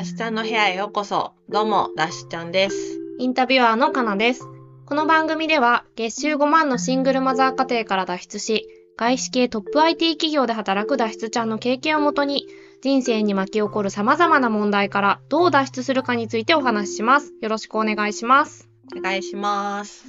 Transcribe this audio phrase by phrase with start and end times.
[0.00, 1.34] ダッシュちゃんの部屋へようこそ。
[1.50, 2.74] どうも、ダッシュちゃんです。
[3.18, 4.48] インタビュアーのかなです。
[4.86, 8.66] この番組では月収5万のシングルマザー家庭から脱出し、
[8.96, 12.46] 外資系トップ IT 企業で働く脱出ちゃんの経験をもとに、
[12.80, 17.34] 人生に巻き起こる様々な問題からどう脱出するかについてお話しします。
[17.42, 18.70] よろしくお願いします。
[18.96, 20.06] お願いします。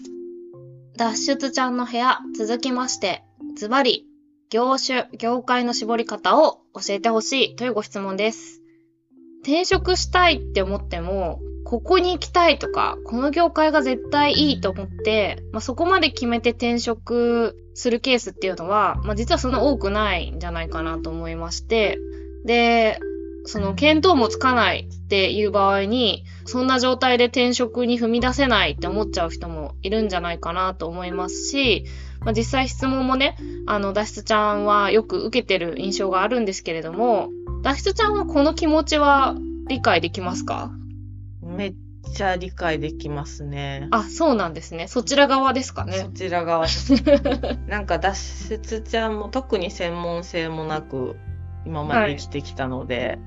[0.96, 3.26] 脱出ちゃんの部屋、続きまして、
[3.58, 4.08] ズバリ、
[4.50, 8.61] 業種、業界の絞り方を教えてほしいというご質問です。
[9.42, 21.98] 転職したいって思っても、ここに行きたいとか、この業界が絶対いいと思って、まあ、そこまで決めて転職するケースっていうのは、まあ、実はそんな多くないんじゃないかなと思いまして、
[22.46, 23.00] で、
[23.46, 31.86] その見当もつかないっていう場合に、そんな状態で転職に踏み出せないって思っちゃう人もいるんじゃないかなと思いますし、
[32.20, 33.36] まあ、実際質問もね、
[33.66, 37.30] あの、脱出ちゃんはよく受けてる印象があるんですけれども、
[37.64, 39.36] 脱出ちゃんはこの気持ちは
[39.68, 40.72] 理解できますか？
[41.44, 41.76] めっ
[42.14, 43.88] ちゃ理解できますね。
[43.92, 44.88] あ、そうなんですね。
[44.88, 46.10] そちら側ですかそね。
[46.14, 46.94] ちら側です。
[47.68, 48.16] なんか脱
[48.50, 51.18] 出ちゃんも特に専門性もなく
[51.66, 53.20] 今まで生きてきたので、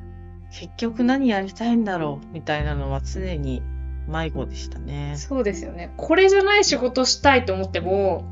[0.53, 3.63] 結局何やりたいんだろうみたいなのは常に
[4.09, 5.15] 迷子でしたね。
[5.17, 5.93] そうですよね。
[5.97, 8.25] これじゃない仕事したいと思っても、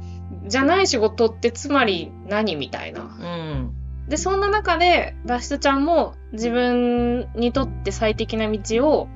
[0.47, 3.03] じゃない仕事ってつまり何みたいな。
[3.03, 3.75] うん。
[4.09, 9.09] で、そんな中で、脱出ちゃんも自分にとって最適な道を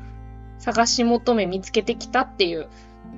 [0.58, 2.68] 探し求め見つけてきたっていう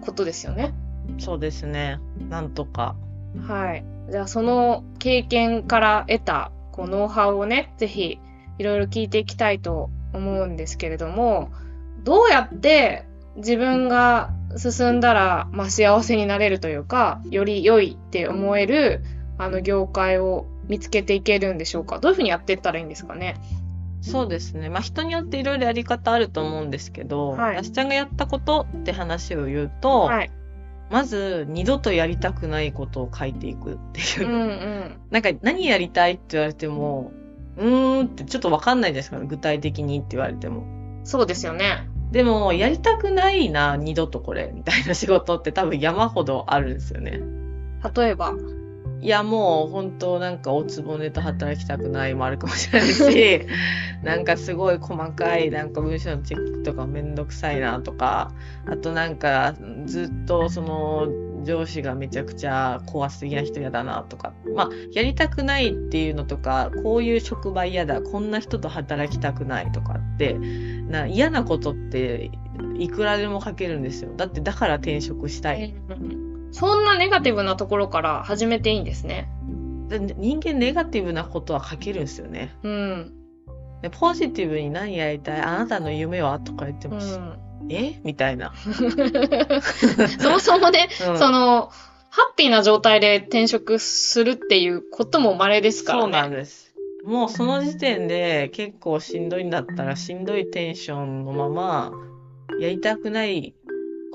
[0.00, 0.72] ことですよね。
[1.18, 2.00] そうですね。
[2.28, 2.96] なんとか。
[3.46, 3.84] はい。
[4.10, 8.18] じゃあその経験から得たこうノウハウをね、ぜひ
[8.58, 11.50] いろいろ聞いていきたいと思うんですけれども、
[12.04, 13.04] どうやって
[13.36, 19.02] 自分が進んだら、まあ、幸せになれるというか、より良いって思える
[19.36, 21.98] あの業界を見つけていけるんでしょうか？
[21.98, 23.36] どういうふうにやっていったらいいんですかね？
[24.00, 24.68] そうですね。
[24.68, 30.30] まあ人によっていろいろやり方あると思うんですけど、はいやしちゃんがやったことって話を言うと、はい。
[30.90, 34.30] まず二度とやりたくないことを書いていくっていうう。
[34.30, 34.96] んうん。
[35.10, 37.12] なんか何やりたいって言われても、
[37.58, 40.64] うーんってちょっとわかんないですから、具体的にって言われても。
[41.04, 41.88] そうですよね。
[42.10, 47.20] でも、やりたくないな、二度とこれ、みたいな仕事って多分山ほどあるんですよね。
[47.94, 48.32] 例えば？
[49.00, 53.46] いや、もう本当なんかおつぼねと働きたくないもあるかもしれないし、
[54.02, 58.32] なんかすごい細かいなんか文章のチェックとかめんどくさいなとか、
[58.66, 59.54] あとなんか
[59.86, 61.08] ずっとその
[61.44, 70.36] 上司がめちゃくちゃ怖すぎな人嫌だなとか、まあやりたくないっていうのとか、こういう職場嫌だ、こんな人と働きたくないとかって、
[70.88, 72.32] な嫌なことって
[72.78, 74.12] いくらでも書けるんですよ。
[74.16, 75.74] だってだから転職したい。
[76.50, 79.28] そんなネガティブなところから始めていいんですね。
[79.88, 82.54] で人間ネガティブなことは書けるんですよね。
[82.62, 83.14] うん。
[83.82, 87.38] でポジティブに何やりたいあなたの夢はとか言っても、うん。
[87.70, 88.00] え？
[88.04, 88.52] みたいな。
[90.18, 91.70] そもそもね、うんその、
[92.10, 96.02] ハッピーな状態で転職するっていうことも稀ですからね。
[96.04, 96.74] そうなんです。
[97.04, 101.92] もうその時点で結構しんどいんだったらしんどいテンションのまま
[102.60, 103.54] やりたくない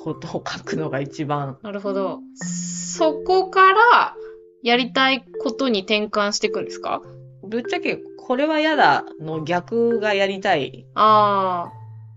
[0.04, 1.58] ことを書くのが一番。
[1.64, 2.20] なるほど。
[2.36, 4.16] そこから、
[4.62, 7.02] やりたいことに転換していくんですか？
[7.44, 11.70] ぶっちゃけこれは嫌だの逆がやりたいあ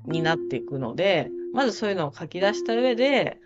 [0.06, 3.38] になっていくので、まずそういうのを書き出した上で、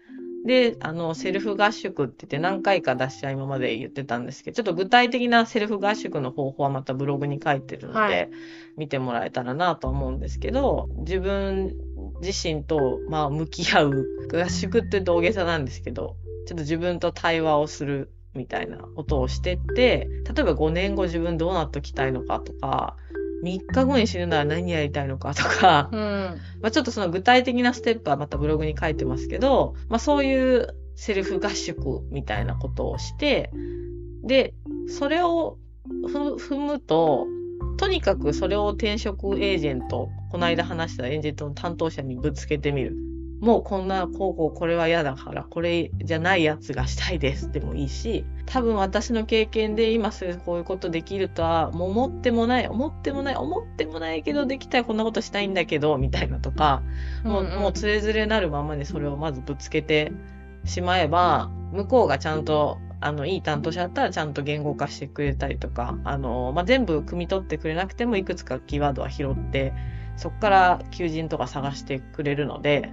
[0.46, 8.30] で、あの、セルフ合宿って言って何回か出しちゃ今まで言ってたんですけど、ちょっと具体的なセルフ合宿の方法はまたブログに書いてるので、はい
[8.76, 11.76] 見てもらえたらなと思うんですけど、自分
[12.22, 16.16] 自身と、まあ、向き合う、合宿って大げさなんですけど、
[16.46, 22.96] ちょっと自分と対話をするみたいなことをしてって、例えば5年後自分どうなっときたいのかとか、
[23.42, 26.00] 3日後に死ぬなら何やりたいのかとかあ、、うん。
[26.60, 33.50] まあ、ちょっとその具体的なステップはまたブログに書いてますけど、まあ、そういうセルフ合宿みたいなことをして、
[34.22, 34.54] で、
[34.88, 35.58] それを
[36.06, 37.26] ふ踏むと、
[37.78, 42.96] とにかくそれを転職エージェント、この間話したエージェントの担当者にぶつけてみる。
[43.40, 56.82] もうこんな、こうこうこれは嫌だから、これじゃないやつがしたいですでもいいし、多分私の経験で今すぐこういうことできるとは、もう思ってもない、思ってもない、思ってもないけど、できたらこんなことしたいんだけど、みたいなとか、
[57.24, 60.12] もう、もうつれづれなるままにそれをまずぶつけて
[60.64, 69.72] しまえば、向こうがちゃんと、あの、いい担当者だったらちゃんと言語化してくれたりとか、あの、まあ、全部汲み取ってくれなくてもいくつかキーワードは拾って、
[70.20, 72.92] そこから求人とか探してくれるので、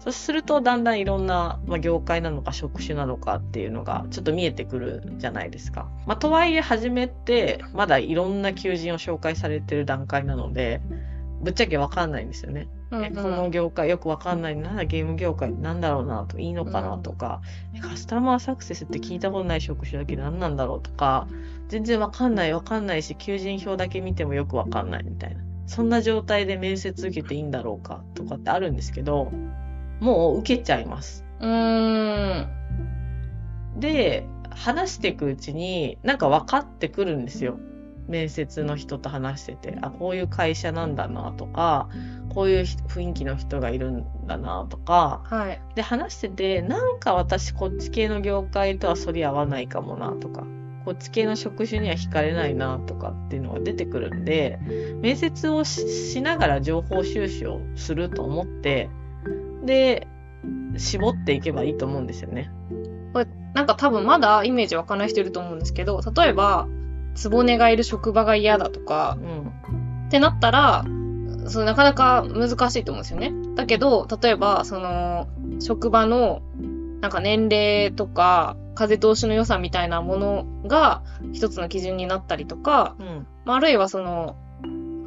[0.00, 5.90] そうするとだんだんいろんな、まあ、業界なのか職種なのかっていうのがちょっと見えてくるじゃないですか。
[6.06, 10.80] まあ、とはいえ初めってまだいろんな求人を紹介されてる段階なので、
[11.42, 12.68] ぶっちゃけわかんないんですよね。
[12.90, 14.56] うんえこの業界よくわかんない。
[14.56, 17.42] なゲーム業界なんだろうなといいのかなとか、
[17.74, 21.28] えカスタマーサクセスって聞いたことない職種だけど何なんだろうとか
[21.68, 29.30] 全然わかんないわかんないし求人票だけ見てもよくわかんないみたいなそんな状態で面接受けていいんだろうかとかってあるんですけど
[30.00, 31.24] もう受けちゃいます。
[31.40, 33.80] うーん。
[33.80, 37.58] で話していくうちになんか分かってくるんですよ。
[38.08, 41.88] 面接の人と話してて、あ、こういう会社なんだなとか、
[42.34, 45.62] こういう雰囲気の人がいるんだなとか、はい。
[45.74, 50.44] で話してて、なんか私こっち系の業界とはそり合わないかもなとか、
[50.84, 54.58] こっち系の職種には惹かれないなとかっていうのが出てくるんで、
[55.00, 58.90] 面接をししながら情報収集をすると思って、
[59.64, 60.06] で、
[60.76, 62.50] 絞っていけばいいと思うんですよね。
[63.54, 66.68] なんか多分まだイメージ湧かない人いると思うんですけど、例えば、
[67.14, 70.06] つぼねがいる職場が嫌だとかう、ん。
[70.08, 70.84] ってなったら、
[71.46, 73.32] そのなかなか難しいと思うんですよね。
[73.54, 75.28] だけど、例えば、その、
[75.60, 76.40] 職場の、
[77.00, 81.02] なんか年齢とか、風通しの良さみたいなものが
[81.32, 83.26] 一つの基準になったりとか、うん。
[83.44, 84.36] まあ、あるいはその、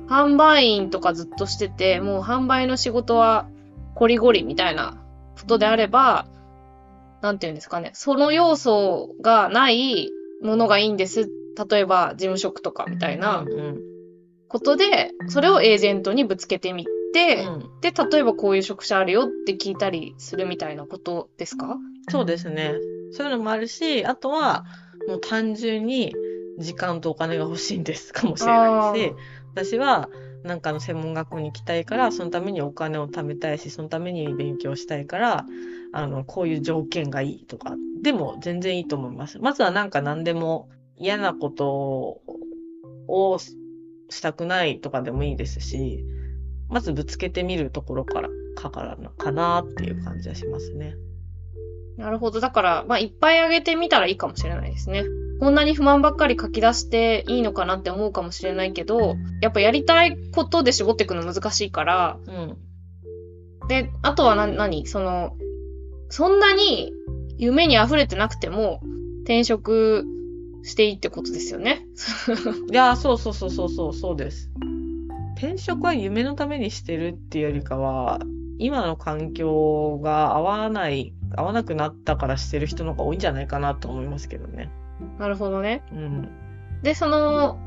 [0.08, 3.48] 販売員とかずっとしてて、もう販売の仕事は
[3.96, 4.98] コリゴリみたいな
[5.40, 6.28] ことであれば、
[7.22, 10.12] なんていうんですかね、その要素がない
[10.44, 11.28] ものがいいんです。
[11.70, 13.46] 例えば事務職とかみたいな
[14.48, 16.92] ことで、それをエージェントにぶつけてみて、
[17.46, 21.78] うんで、例えばこういう職種あるよって聞いたりするみたいなことですか？
[22.10, 22.74] そうですね。
[23.16, 24.66] そういうのもあるし、あとは、
[25.08, 26.14] もう単純に
[26.60, 29.14] 時間とお金が欲しいんですかもしれないし、
[29.54, 30.10] 私は
[30.44, 35.46] なんかの専門学校に行きたいから、そのためにお金を貯めたいし、そのために勉強したいから、
[35.94, 39.40] あの、こういう条件がいいとか、でも全然いいと思います。
[39.40, 42.22] まずはなんか何でも嫌なこと
[43.08, 43.38] を
[44.10, 46.04] したくないとかでもいいですし、
[46.70, 50.96] まずぶつけてみるところから、かからなかなっていう感じはしますね。
[51.97, 52.39] なるほど。
[52.39, 55.06] だから、まあ、いっぱいあげてみたらいいかもしれないですね。
[55.39, 62.57] こんなに不満ばっかり書き出していいのかなって思うかもしれないけど、やっぱやりたいことで絞っていくの難しいから、うん。
[63.68, 64.88] で、あとはな、何？
[64.88, 65.36] その、
[66.09, 66.94] そんなに
[67.38, 68.81] 夢に溢れてなくても、
[69.24, 70.06] 転職
[70.63, 71.86] していいってことですよね。
[72.71, 74.51] いやー、そうそうそうそうそう、そうです。
[75.38, 78.19] 転職は夢のためにしてるっていうよりかは、
[78.57, 84.70] 今の環境が合わない、合わなくなったからしてる人の方が多いんじゃないかなと思いますけどね。
[85.20, 85.84] なるほどね。
[85.92, 86.30] うん。
[86.82, 87.58] で、その、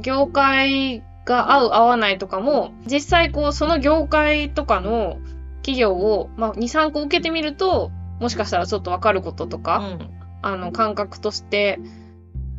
[0.00, 5.18] 業界が合う合わないとかも、実際こう、その業界とかの
[5.62, 7.90] 企業を、まあ、2、3個受けてみると、
[8.20, 10.10] もしかしたらちょっとわかることとか、うん。
[10.42, 11.80] あの、感覚として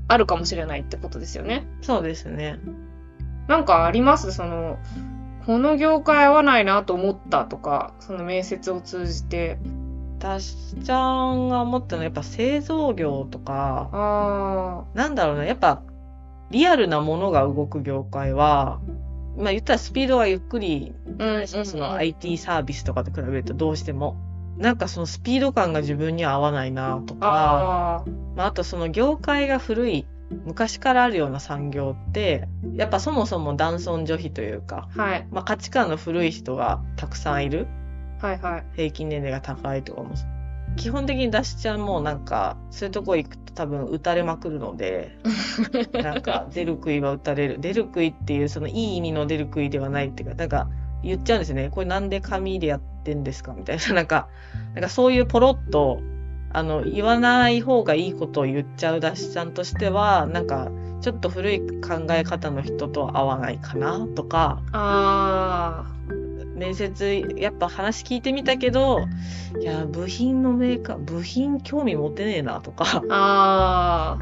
[0.07, 1.67] あるかもしれないってことですよね。
[1.81, 2.59] そうですね。
[3.47, 4.31] なんかあります？
[4.31, 4.79] その、
[5.45, 9.59] この業界合わないなと思ったとか、その面接を通じて。
[10.25, 15.83] 私ちゃんが思ったのはやっぱ製造業とか、あなんだろうな、やっぱ
[16.49, 18.81] リアルなものが動く業界は、
[19.37, 24.17] まあ言ったらスピードがゆっくりあ、うん、うん、その IT サービスとかと比べるとどうしても。
[24.57, 28.03] なんかそのスピード感が自分には合わないなとか、ああ、
[28.37, 30.07] まあ、あとその業界が古い、
[30.45, 37.67] 昔からあるような産業って、やっぱそもそも男尊女卑というか、はい、まあ、価値観の古い人がたくさんいる。
[38.19, 38.65] はい、はい。
[38.75, 40.13] 平均年齢が高いとかも。
[40.75, 45.17] 基本的にダシちゃんもなんか、そういうとこ行くと多分撃たれまくるので、
[45.93, 47.59] なんか出る杭は撃たれる。
[47.59, 50.67] 出る杭っていうそのいい意味の出る杭ではないっていうか、なんか
[51.03, 51.69] 言っちゃうんですよね。
[51.69, 53.83] これなんで紙でやってんですかみたいな。
[53.93, 54.27] なんか、
[54.73, 56.01] なんかそういうポロッと、
[56.51, 60.69] あの、言わない方がいいことを言っちゃうダシちゃんとしては、なんか、
[61.01, 65.85] ちょっと古い考え方の人とは合わないかなとか、あ
[66.55, 69.05] 面接、やっぱ話聞いてみたけど、
[69.59, 74.19] いや、部品のメーカー、部品興味持てねえなとか、あ、あ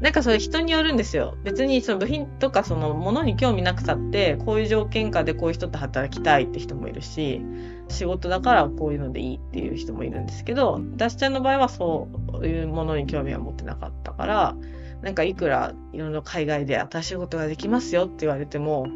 [0.00, 1.38] なんかそれ人によるんですよ。
[1.42, 7.40] 別にその部品とかそのものに興味なくたって、こういう条件下でこういう人と働きたいって人もいるし、
[7.88, 12.08] 仕事だからこういうのでいいっていう人もいるんですけど、ダシちゃんの場合はそ
[12.42, 14.54] ういうものに興味は持ってなかったから、
[15.00, 18.86] なんかいくらいろいろ海外で新しいことができますよって言われても、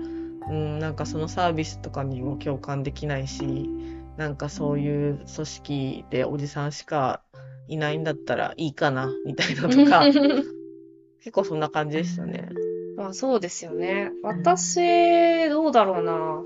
[0.49, 3.68] うん、なんかそのサービスとかにも共感できないし、
[4.16, 7.23] なんかそういう組織でおじさんしか
[7.68, 9.68] いないんだったらいいかな、みたいなあ。
[9.68, 10.04] とか、
[11.20, 12.49] 結構そんな感じでしたね。
[12.97, 14.11] まあそうですよね。
[14.23, 16.42] 私、どうだろうな。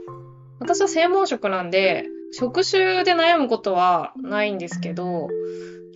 [0.61, 5.29] 私は専門職なんで、職種で悩むことはないんですけど、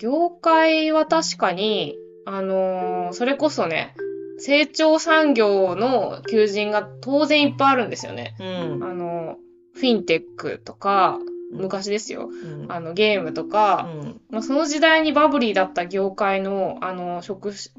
[0.00, 3.94] 業界は確かに、あのーそれこそね、
[4.38, 8.34] 成長産業の求人が当然いっぱいあるんですよね。
[8.40, 8.84] うん。
[8.84, 9.36] あの、
[9.74, 11.18] フィンテックとか、
[11.50, 12.28] 昔ですよ。
[12.30, 12.72] うん。
[12.72, 17.72] あの、ゲームとか、うんまあ、その時代にバブリーだった業界の、あの、職種、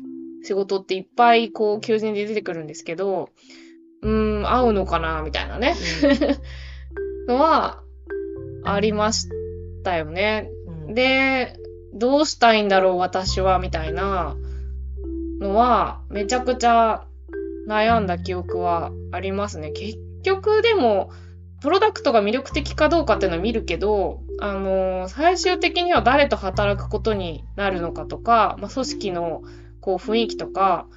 [0.43, 3.29] 仕事っていっぱい、こう、求人で出てくるんですけど、
[4.01, 5.75] うーん、合うのかな、みたいなね、
[7.27, 7.83] のは、
[8.63, 9.27] ありまし
[9.83, 10.49] たよね。
[10.87, 11.55] うんで、
[11.93, 14.35] どうしたいんだろう、私は、みたいな
[15.39, 17.05] のは、めちゃくちゃ
[17.67, 19.71] 悩んだ記憶はありますね。
[19.71, 21.11] 結局、でも、
[21.61, 29.43] プロダクトが魅力的かどうかっていうのは見るけど、あのー最終的には誰と働くことになるのかとか、まあ、組織の
[29.81, 30.87] こう雰囲気とか、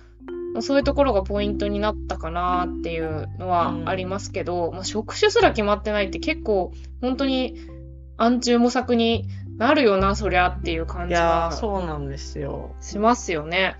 [0.53, 7.57] まあそういうところがポイントになったかなっていうのはありますけど、まあ、職種すら決まってないって結構本当に
[8.17, 12.75] 暗中模索になるよな、そりゃっていう感じいやー、はそうなんですよ。
[12.81, 13.77] しますよね。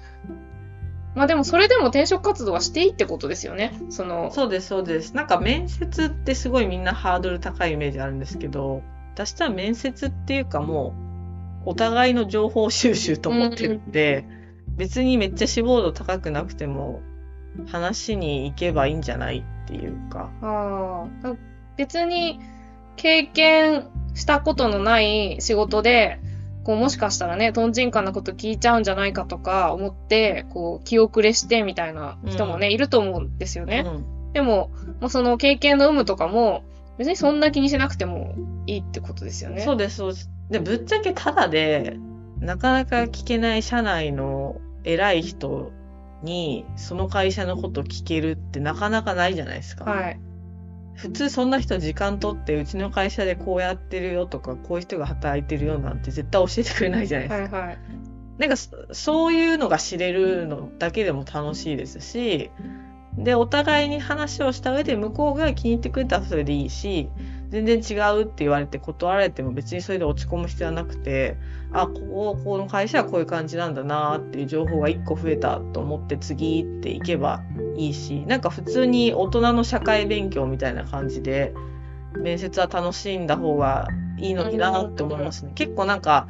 [1.15, 3.73] まあでもそれでも転職活動はしていいってことですよね。
[3.91, 5.15] その、そうです、そうです。
[5.15, 8.83] なんか面接ってすごいみんなハードル高いイメージあるんですけど、
[9.15, 10.95] 私は面接っていうかも
[11.67, 14.25] う、お互いの情報収集と思ってるんで、
[14.69, 17.03] 別にめっちゃ志望度高くなくても、
[17.71, 20.31] 話に行けばいいんじゃないっていうか。
[20.41, 21.35] ああ、
[21.77, 22.41] 別に
[22.97, 26.21] 経験したことのない仕事で、
[26.65, 33.85] こうもしかしたらね、とんちんかなこと聞いちゃうんじゃないかとか思って、こう気遅れしてみたいな人もね、いると思うんですよね。
[33.87, 36.65] うんでも、もうその経験の有無とかも、
[36.99, 38.35] 別にそんな気にしなくても
[38.67, 39.63] いいってことですよね。
[39.63, 40.31] そうです、そうです。
[40.51, 41.97] で、ぶっちゃけただで、
[42.39, 45.71] なかなか聞けない社内の偉い人
[46.23, 49.85] に、その会社のこと聞けるってなかなかないじゃないですか。
[49.85, 50.21] はい。
[50.95, 57.57] 普通そんな人時間取って、うちの会社でこうやってるよとか、こういう人が働いてるよなんて絶対教えてくれないじゃないですか。
[57.57, 57.79] はいはい。
[58.39, 62.51] なんかそ、そういうのが知れるのだけでも楽しいですし、
[63.17, 67.11] で、お互いに話をした上で向こうが気に入ってくれたらそれでいいし、
[67.53, 71.37] 全然違うって言われて断られても別にそれで落ち込む必要はなくて、
[71.71, 77.43] あ、ここ、この会社はこういう感じなんだなっていう情報が一個増えたと思って次っていけば
[77.77, 81.53] いいし、なんか普通に大人の社会勉強みたいな感じで、
[82.17, 85.53] 面接は楽しんだ方がいいのになって思いますね。
[85.55, 86.29] 結構なんか、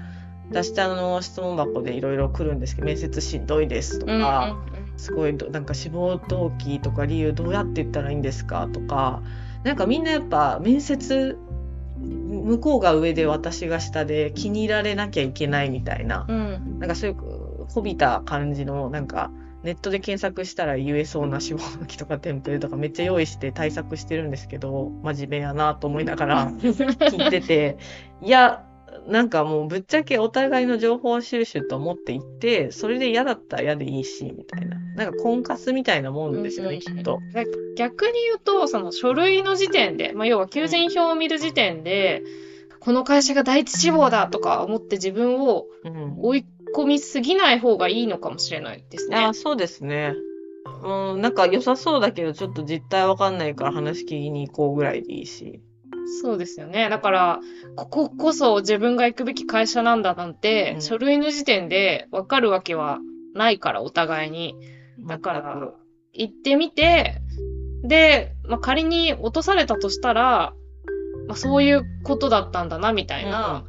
[0.51, 4.57] 私あの質問箱でいろいろ来るんですけど、面接しんどいですとか、
[4.97, 9.23] すごいどなんか志望動機とか理由どうやって言ったらいいんですかとか、
[9.65, 11.39] なんかみんなやっぱ面接、
[11.99, 16.37] 向こうが上で私が下で気に入られなきゃいけないみたいな、うん。
[16.37, 16.79] うん。
[16.79, 19.31] なんかそういうこびた感じの、なんか
[19.63, 27.79] ネットで検索したら言えそうな志望動機とかテンプレとかめっちゃ用意して対策してるんですけど、真面目やなと思いながら聞いてて、
[28.21, 28.65] いや、
[29.07, 34.79] なんかもうぶっちゃけお互いの情報収集と思っていって、それで嫌だったら嫌でいいし、みたいな。
[34.97, 37.19] なんか婚活みたいなもんですよね、きっと。
[37.33, 42.23] で逆に言うと、その書類の時点で、まあ、要は求人票を見る時点で、
[42.81, 46.19] この会社が第一志望だとか思って自分をうん。
[46.21, 49.17] 追い込みすぎない方がいいのかもしれないですね。
[49.17, 50.15] あ、そうですね。
[50.83, 55.61] うん、なんか良さそうだけど、ちょっと実態わかんないから話聞きに行こうぐらいでいいし。
[56.07, 56.89] そうですよね。
[56.89, 57.41] だから、
[57.77, 62.99] こここそ自分が行くべき会社なんだなんて、うん書類の時点でわかるわけは
[63.35, 64.55] ないから、お互いに。
[65.07, 65.73] だから、
[66.13, 67.21] 行ってみて、
[67.83, 70.55] で、まあ、仮に落とされたとしたら、
[71.27, 73.65] まあ、そういうことだったんだな、みたいな。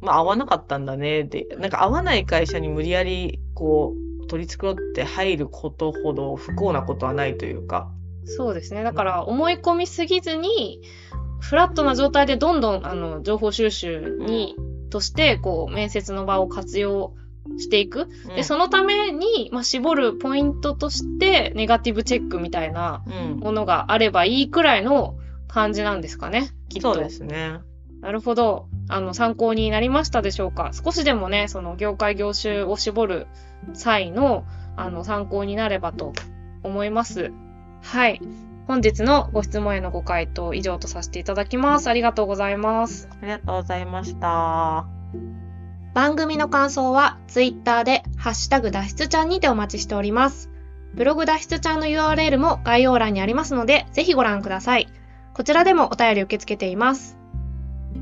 [0.00, 7.90] まあ合わなかったんだねで、なんか合わない会社に無理やりこう取り繕って入ることほど不幸なことはないというか。
[8.24, 8.82] そうですね。
[8.82, 10.80] だから、思い込みすぎずに、
[11.40, 14.56] フラットな状態でどんどん、あの、情報収集に、
[14.90, 17.14] として、こう、面接の場を活用
[17.58, 18.08] していく。
[18.34, 25.16] で、そのために、まあ、絞るポイントとして、ネガティブチェックみたいなうん、ものがあればいいくらいの
[25.48, 26.50] 感じなんですかね。
[26.68, 26.94] きっと。
[26.94, 27.60] そうですね。
[28.00, 28.68] なるほど。
[28.88, 33.26] あの、参考になりましたでしょうか少しでもね、その業界業種を絞る
[33.72, 34.44] 際の、
[34.76, 36.12] あの、参考になればと
[36.62, 37.32] 思います。
[37.82, 38.20] はい。
[38.66, 41.88] 本日のご質問へのご回答以上とさせていただきます。
[41.88, 43.08] ありがとうございます。
[43.22, 44.86] ありがとうございました。
[45.94, 50.50] 番組の感想は、ツイッターで、ハッシュタグ脱出ちゃんにてお待ちしております。
[50.94, 54.88] ブログ脱出ちゃんの URL も概要欄にありますので、ぜひご覧ください。
[55.32, 57.16] こちらでもお便り受け付けています。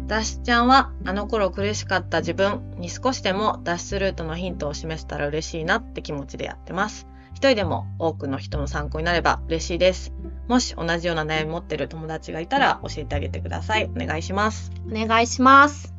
[0.06, 7.06] ダッシュちゃんはあの頃苦しかった自分に少しでも脱出ルートのヒントを示せたら嬉しいなって気持ちでやってます。
[7.32, 10.12] 一人でも多くの人の参考になれば嬉しいです。
[10.48, 13.90] もし同じような悩み持ってる友達がいたら教えてあげてください。
[13.94, 14.72] お願いします。
[14.90, 15.94] お願いします。